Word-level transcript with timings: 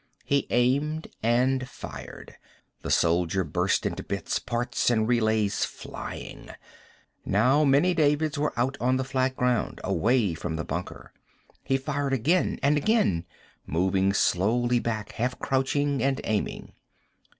He 0.25 0.47
aimed 0.49 1.09
and 1.21 1.69
fired. 1.69 2.33
The 2.81 2.89
soldier 2.89 3.43
burst 3.43 3.85
into 3.85 4.01
bits, 4.01 4.39
parts 4.39 4.89
and 4.89 5.07
relays 5.07 5.63
flying. 5.63 6.49
Now 7.23 7.63
many 7.63 7.93
Davids 7.93 8.35
were 8.35 8.51
out 8.57 8.77
on 8.79 8.97
the 8.97 9.03
flat 9.03 9.35
ground, 9.35 9.79
away 9.83 10.33
from 10.33 10.55
the 10.55 10.65
bunker. 10.65 11.13
He 11.63 11.77
fired 11.77 12.13
again 12.13 12.57
and 12.63 12.77
again, 12.77 13.27
moving 13.67 14.11
slowly 14.11 14.79
back, 14.79 15.11
half 15.11 15.37
crouching 15.37 16.01
and 16.01 16.19
aiming. 16.23 16.73